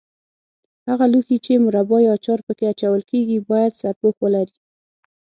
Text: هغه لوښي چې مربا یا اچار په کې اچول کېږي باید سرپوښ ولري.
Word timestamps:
هغه 0.89 1.05
لوښي 1.11 1.37
چې 1.45 1.53
مربا 1.65 1.97
یا 2.05 2.11
اچار 2.17 2.39
په 2.47 2.53
کې 2.57 2.65
اچول 2.73 3.01
کېږي 3.11 3.37
باید 3.49 3.77
سرپوښ 3.81 4.15
ولري. 4.21 4.57